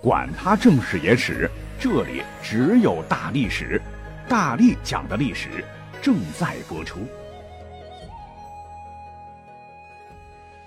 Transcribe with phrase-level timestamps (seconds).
[0.00, 3.82] 管他正史野史，这里只有大历史，
[4.28, 5.64] 大力讲的历史
[6.00, 7.00] 正在播出。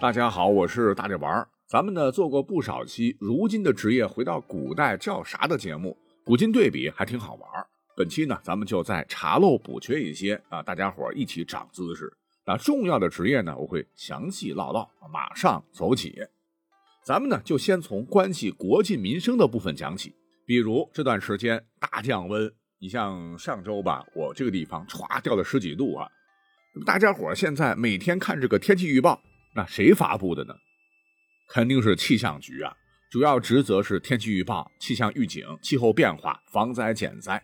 [0.01, 1.47] 大家好，我是大力丸儿。
[1.65, 5.95] 咱们呢做过不少期，如今的职业回到古代叫啥的节目，
[6.25, 7.49] 古今对比还挺好玩。
[7.95, 12.11] 本期呢，咱们就再查漏补缺一些啊，大家伙儿一起长姿势。
[12.45, 16.21] 那重要的职业呢，我会详细唠唠，马上走起。
[17.03, 20.13] 咱们呢就先从关系国计民生的部分讲起，
[20.45, 26.07] 比如这段时间大降温，你像上周吧，我这个地方歘掉了十几度啊。
[26.85, 29.19] 大家伙现在每天看这个天气预报，
[29.55, 30.53] 那谁发布的呢？
[31.49, 32.71] 肯定是气象局啊，
[33.11, 37.43] 主要职责是天气预报、气象预警、气候变化、防灾减灾。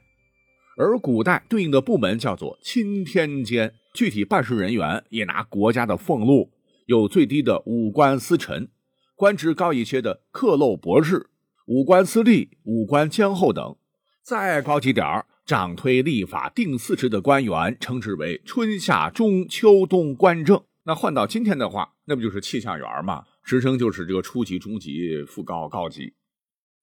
[0.77, 6.52] 而古代对应的部门叫做钦天监，具体办事人员也拿国家的俸禄，
[6.85, 8.69] 有最低的五官司臣，
[9.17, 11.31] 官职高一些的克漏博士、
[11.66, 13.75] 武官司隶、武官监候等，
[14.21, 20.64] 再高级点儿，掌推立法定四职的官员称之为春夏中秋冬官正。
[20.83, 23.23] 那换到今天的话，那不就是气象员嘛？
[23.44, 26.13] 职称就是这个初级、中级、副高、高级。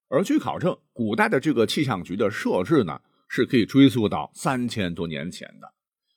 [0.09, 5.74] 而据考证，古代的这个气象局的设置呢，是可以追溯到三千多年前的。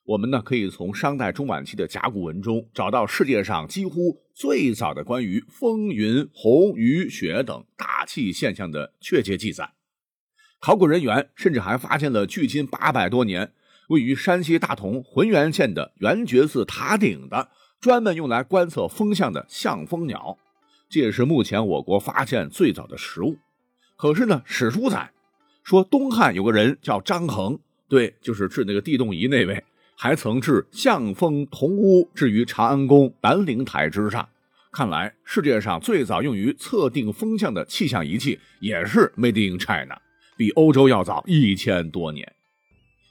[0.08, 9.70] 我们呢，可以从商代中晚期的甲骨文中找到世界上几乎最早的关于风云、红雨雪等大气现象的确切记载。
[10.62, 13.52] 考古人员甚至还发现了距今八百多年、
[13.90, 17.50] 位于山西大同浑源县的圆觉寺塔顶的。
[17.80, 20.40] 专门用来观测风向的象风鸟，
[20.90, 23.38] 这也是目前我国发现最早的实物。
[23.96, 25.12] 可是呢，史书载
[25.64, 29.64] 说东汉有个人叫张衡，对，就是治那个地动仪那位，
[30.00, 34.30] 还曾置象风铜屋置于长安宫南陵台之上。
[34.72, 40.00] 看来世界上最早用于测定风向的气象仪器也是 Made in China，
[40.38, 42.32] 比欧洲要早一千多年。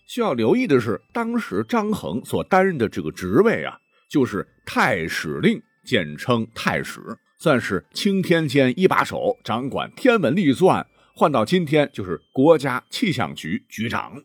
[0.06, 3.78] 需要留意的是，当时张衡所担任的这个职位啊。
[4.08, 7.00] 就是太史令，简称太史，
[7.40, 10.86] 算是钦天监一把手，掌管天文历算。
[11.12, 14.22] 换到今天，就是国家气象局局长。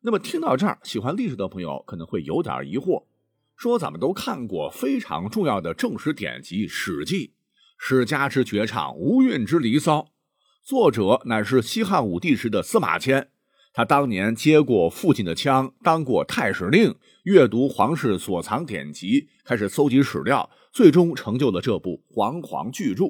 [0.00, 3.04] 那么听到这儿，喜欢历史的朋友可能会有点疑惑，
[3.56, 7.26] 说咱们都看过非常重要的正史典籍《史记》，
[7.76, 10.10] 史家之绝唱，无韵之离骚，
[10.62, 13.28] 作者乃是西汉武帝时的司马迁。
[13.72, 16.94] 他当年接过父亲的枪，当过太史令，
[17.24, 23.04] 阅读皇室所藏典籍，开始搜集史料，最终成就了这部煌煌巨著。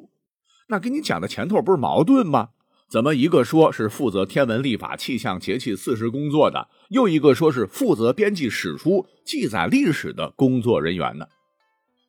[0.67, 2.49] 那跟你讲的前头不是矛盾吗？
[2.89, 11.27] 怎么一个说是负责天文历法、气象节气四时工作的，又一个说是负责编辑史书、记载历史的工作人员呢？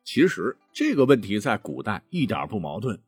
[0.03, 2.99] 其实这个问题在古代一点不矛盾。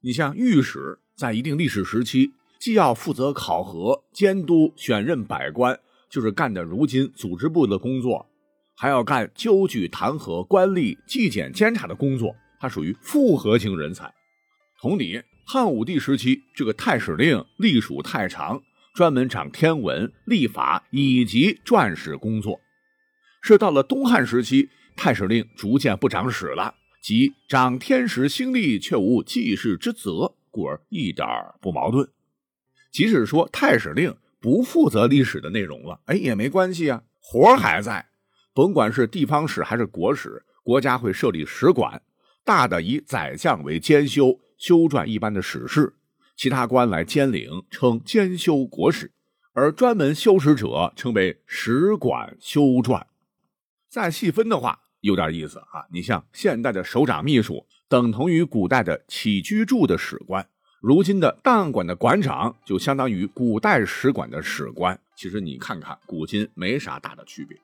[0.00, 2.32] 你像御史，在一定历史时期。
[2.58, 8.24] 既要负责考核、监督、选任百官，就是干的如今组织部的工作，
[8.76, 14.14] 还要干纠举弹劾官吏、纪检监察的工作，它属于复合型人才。
[14.80, 18.62] 同理，汉武帝时期，这个太史令隶属太常，
[18.94, 22.60] 专门掌天文、历法以及撰史工作。
[23.42, 31.26] 是到了东汉时期，太史令逐渐不掌史了，即掌天时星历，却无记事之责，故而一点
[31.60, 32.08] 不矛盾。
[32.92, 38.06] 即使说太史令不负责历史的内容了，哎，也没关系啊，活还在。
[38.54, 42.00] 甭管是地方史还是国史，国家会设立史馆，
[42.44, 45.92] 大的以宰相为监修，修撰一般的史事；
[46.36, 49.10] 其他官来监领，称监修国史，
[49.54, 53.02] 而专门修史者称为史馆修撰。
[53.88, 55.82] 再细分的话，有点意思啊。
[55.92, 60.48] 你像现代的首长秘书，等同于古代的起居住的史官。
[60.80, 67.58] 如今的档案馆的馆长就相当于古代史馆的史官，其实你看看古今没啥大的区别。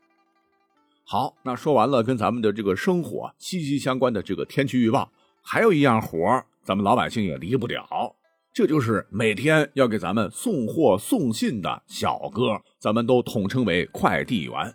[1.05, 8.15] 好，那说完了跟咱们的这个生活息息相关的这个天气预报，还有一样活咱们老百姓也离不了，
[8.53, 14.75] 这就是每天要给咱们送货送信的小哥，咱们都统称为快递员。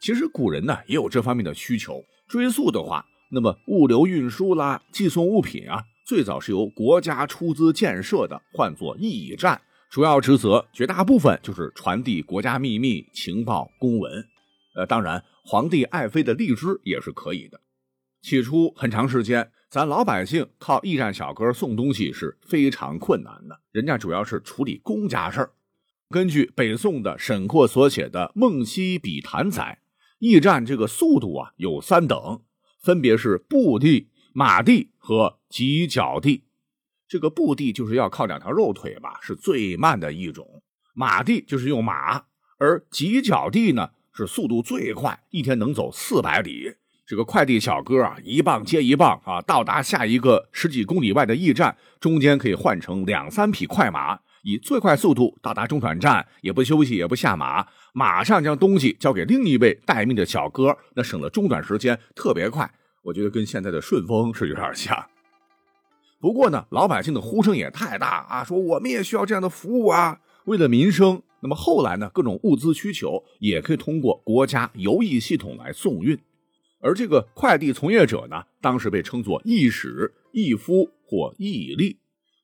[0.00, 5.82] 其实古人呢也有这方面的需求，追溯的话，那么物流运输啦，寄送物品啊。
[6.06, 9.60] 最早是由国家出资建设的，唤作驿站，
[9.90, 14.24] 主要职责绝大部分就是传递国家秘密、情报、公文。
[14.76, 17.60] 呃，当然，皇帝爱妃的荔枝也是可以的。
[18.22, 25.54] 起初很长时间，咱老百姓靠驿站小哥送东西是非常困难的，人家主要是处理公家事儿。
[26.10, 29.78] 根据北宋的沈括所写的《梦溪笔谈》载，
[30.18, 32.42] 驿站这个速度啊有三等，
[32.82, 34.10] 分别是步地。
[34.34, 36.44] 马地和犄角地，
[37.08, 40.44] 这个步地就是要靠两条肉腿吧，是最慢的一种；
[40.92, 42.26] 马地就是用马，
[42.58, 46.74] 而急脚地呢是速度最快，一天能走四百里。
[47.04, 62.70] 这个快递小哥啊，一棒接一棒啊，到达下一个十几公里外的驿站，中间可以换成两三匹快马，以最快速度到达中转站，也不休息，也不下马，马上将东西交给另一位待命的小哥，那省了中转时间，特别快。
[63.02, 64.96] 我觉得跟现在的顺丰是有点像。
[66.20, 71.20] 不过呢，老百姓的呼声也太大啊，说我们也需要这样的服务啊，为了民生。
[71.40, 76.16] 那么后来呢，各种物资需求也可以通过国家邮驿系统来送运。
[76.82, 81.96] 而这个快递从业者呢，当时被称作驿使、驿夫或驿吏。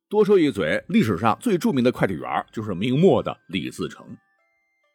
[0.09, 4.07] 多说一嘴，历史上最著名的快递员就是明末的李自成。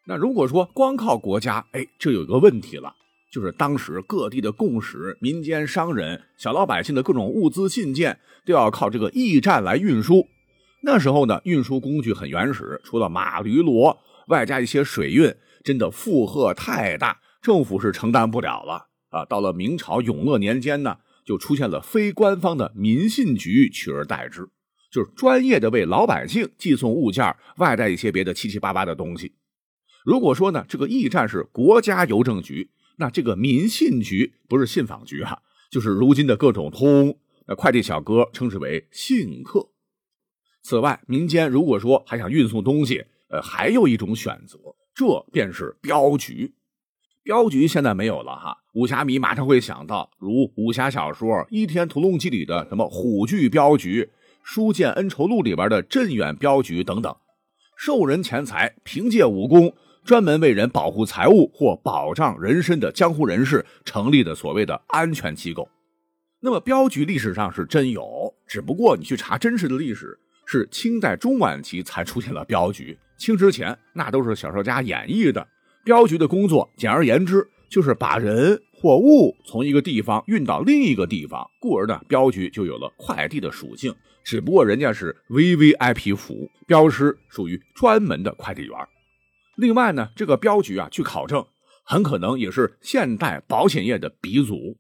[0.08, 2.96] 那如果说光靠国家，哎，这有一个问题了，
[3.32, 10.28] 就是当时各地的贡使、民间商人、小老百姓的各种物资信件，都要靠这个驿站来运输。
[10.82, 13.98] 那时候呢，运输工具很原始，除了马、驴、骡，
[14.28, 18.88] 外加一些水运，真的负荷太大，政府是承担不了了。
[19.14, 24.50] 啊，到了明朝永乐年间呢，就出现了非官方的民信局取而代之，
[24.92, 29.36] 就是专业的为老百姓寄送物件，外带一些别的七七八八的东西。
[30.04, 35.38] 如果说呢，这个驿站是国家邮政局，那这个民信局不是信访局啊，
[35.70, 37.20] 就是如今的各种通。
[37.46, 39.70] 那快递小哥称之为信客。
[40.64, 44.58] 此外，民间如果说还想运送东西，呃，还有一种选择，
[44.96, 46.54] 这便是镖局。
[47.24, 54.04] 镖局现在没有了哈，武侠迷马上会想到，如武侠小说《倚天屠龙记》里的什么虎踞镖局，
[54.44, 57.16] 《书剑恩仇录》里边的镇远镖局等等，
[57.78, 59.74] 受人钱财，凭借武功，
[60.04, 65.70] 专门为人保护财物或保障人身的江湖人士成立的所谓的安全机构。
[66.42, 75.48] 那么镖局历史上是真有，只不过你去查真实的历史，是清代中晚期才出现了镖局，清之前那都是小说家演绎的。
[75.84, 83.94] 镖局的工作，简而言之，就是把人或物从一个地方运到另一个地方，故而呢，镖局就有了快递的属性。
[84.24, 88.72] 只不过人家是 VVIP 服务，镖师属于专门的快递员。
[89.58, 91.46] 另外呢，这个镖局啊，据考证，
[91.84, 94.78] 很可能也是现代保险业的鼻祖。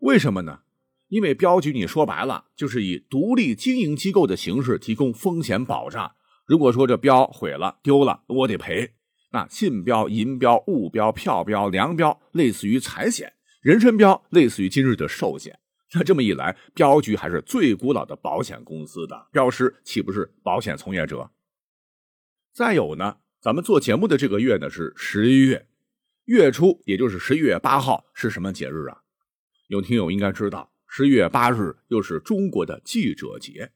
[0.00, 0.60] 为什么呢？
[1.08, 6.10] 因为镖局你说白了，就是以独立经营机构的形式提供风险保障。
[6.44, 8.90] 如果说这镖毁了、丢了，我得赔。
[9.32, 13.28] 那信标、银标、物标、票标、粮标，类似于财险；
[13.62, 15.58] 人身标类似于今日的寿险。
[15.94, 21.30] 那这么一来，镖局还是最古老的保险公司的镖师，岂不是保险从业者？
[22.52, 25.66] 再有呢，咱们做节目的这个月呢是十一月，
[26.24, 29.02] 月初也就是十一月八号是什么节日啊？
[29.68, 33.70] 有听友应该知道，十一月八日又是中国的记者节。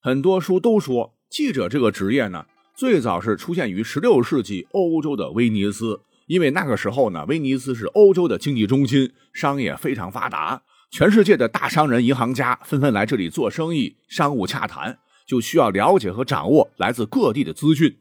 [0.00, 2.46] 很多书都说，记者这个职业呢。
[2.78, 14.96] 最早是出现于十六世纪欧洲的威尼斯，因为那个时候呢，威尼斯是欧洲的经济中心，商业非常发达，全世界的大商人、银行家纷纷来这里做生意、商务洽谈，
[15.26, 17.96] 就需要了解和掌握来自各地的资讯。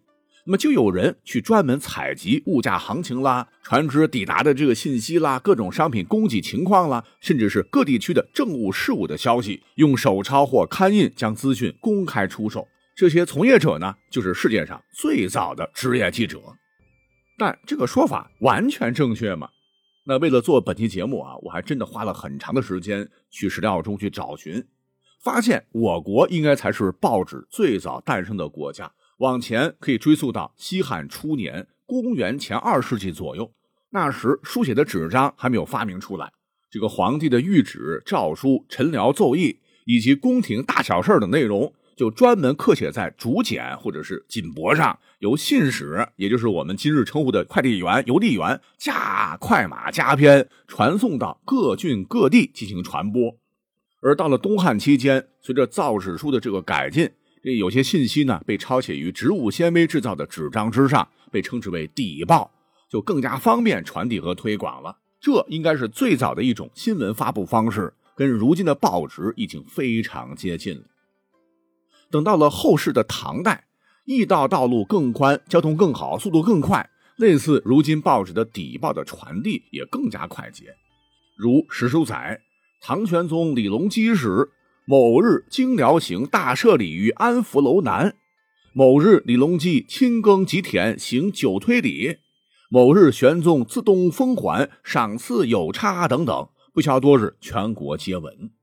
[0.45, 12.67] 那么就有人去专门采集物价行情啦、船只抵达的这个信息啦、各种商品供给情况啦，甚至是各地区的政务事务的消息，用手抄或刊印将资讯公开出售。
[12.97, 16.41] 这些从业者呢，就是世界上最早的职业记者，
[17.37, 19.47] 但这个说法完全正确吗？
[20.07, 24.65] 那为了做本期节目啊，我还真的花了很长的时间去史料中去找寻，
[25.21, 28.91] 发现我国应该才是报纸最早诞生的国家。
[29.19, 33.53] 往前可以追溯到西汉初年，公元前二世纪左右，
[33.91, 36.33] 那时书写的纸张还没有发明出来，
[36.71, 41.71] 这个皇帝的谕旨、诏书、臣僚奏议以及宫廷大小事等内容。
[41.97, 53.35] 就专门刻写在竹简或者是锦帛上，由信使，也就是我们今日称呼的快递员、邮递员，驾快马加鞭传送到各郡各地进行传播。
[53.99, 57.09] 而到了东汉期间，随着造纸术的这个改进，
[57.41, 62.51] 这有些信息呢被抄写于植物纤维制造的纸张之上，被称之为底报，
[62.87, 64.95] 就更加方便传递和推广了。
[65.19, 70.83] 这应该是最早的一种新闻发布方式，跟如今的报纸已经非常接近了。
[72.09, 73.65] 等到了后世的唐代，
[74.05, 80.75] 驿道道路更宽，交通更好，速度更快，类似如今报纸的底报的传递也更加快捷。
[81.35, 82.41] 如史书载，
[82.81, 84.49] 唐玄宗李隆基时，
[84.85, 88.11] 某日经辽行大赦礼于安福楼南；
[88.73, 92.19] 某日李隆基亲耕吉田行九推礼；
[92.69, 98.56] 某日玄宗自东封还赏赐有差等等，不消多日，全国皆闻。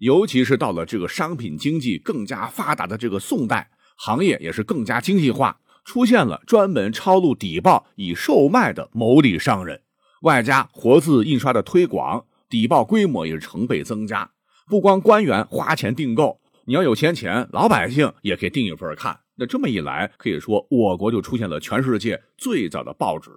[0.00, 9.82] 尤其是到了这个商品经济更加发达的这个宋代，行业也是更加经济化，出现了专门抄录底报以售卖的牟利商人，
[10.22, 14.30] 外加活字印刷的推广，底报规模也是成倍增加。
[14.66, 19.20] 不光官员花钱订购，你要有钱钱，老百姓也可以订一份看。
[19.36, 23.30] 那这么一来，可以说我国就出现了全世界最早的报纸，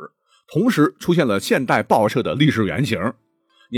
[0.47, 2.99] 同时出现了现代报社的历史原型。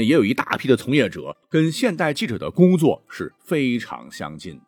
[0.03, 4.59] 也有一大批的从业者跟现代记者的工作是非常相近。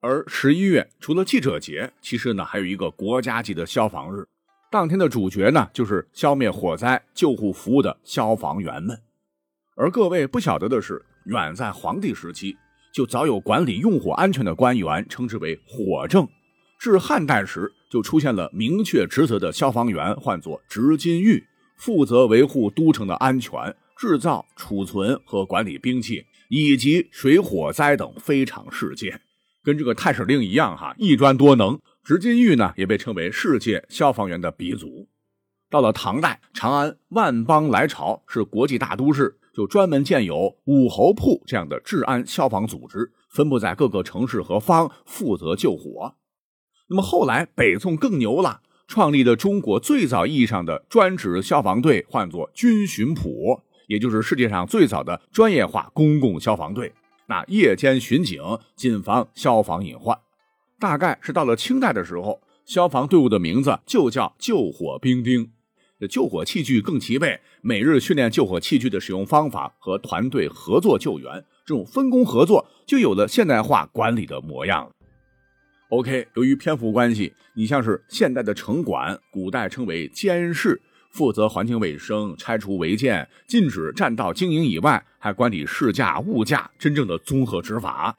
[0.00, 4.26] 而十一月除了记者节，其实呢还有一个国家级的消防日。
[4.70, 9.00] 当天的主角呢就是消灭火灾、救护服务的消防员们。
[9.76, 12.56] 而各位不晓得的是，远在黄帝时期
[12.92, 16.26] 就早有管理用火安全的官员，称之为火正。
[16.78, 21.42] 至汉代时就出现了明确职责的消防员，唤作执金玉，
[21.76, 23.52] 负责维护都城的安全。
[23.96, 29.22] 制造、储存和管理兵器，以及水火灾等非常事件，
[29.64, 31.80] 跟这个太史令一样哈，一专多能。
[32.04, 35.08] 执金玉呢，也被称为世界消防员的鼻祖。
[35.68, 46.14] 到了唐代，长安万邦来朝，是国际大都市，就专门建有武侯铺这样的治安消防组织，分布在各个城市和坊，负责救火。
[46.88, 53.62] 那么后来，北宋更牛了，创立的中国最早意义上的专职消防队，唤作军巡捕。
[53.86, 56.92] 也就是世界上最早的专业化公共消防队，
[57.26, 58.42] 那夜间巡警，
[58.74, 60.18] 谨防消防隐患。
[60.78, 65.50] 大概是到了清代的时候，消防队伍的名字就叫救火兵丁。
[66.10, 74.90] 救火器具更齐备，每日训练救火器具的使用方法和团队合作救援，这种分工合作就有了现代化管理的模样。
[75.88, 80.82] OK，由于篇幅关系，你像是现代的城管，古代称为监视。
[81.10, 88.16] 负责环境卫生、拆除违建、禁止占道经营以外，还管理市价、物价，真正的综合执法。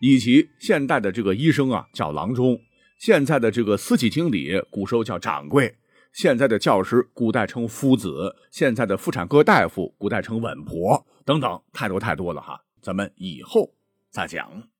[0.00, 2.54] 以及现代的这个医生啊，叫郎中；
[2.98, 5.68] 现在的这个私企经理，古时候叫掌柜；
[6.12, 8.10] 现在的教师，古代称夫子；
[8.50, 12.60] 现在的妇产科大夫，古代称稳婆，等等，太多太多了哈。
[12.82, 13.72] 咱们以后
[14.10, 14.75] 再讲。